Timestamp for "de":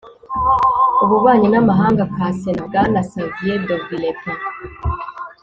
3.69-3.75